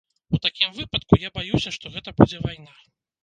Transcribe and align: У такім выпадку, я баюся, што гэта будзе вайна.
У 0.35 0.37
такім 0.45 0.71
выпадку, 0.77 1.19
я 1.27 1.31
баюся, 1.35 1.73
што 1.77 1.93
гэта 1.97 2.15
будзе 2.21 2.41
вайна. 2.47 2.73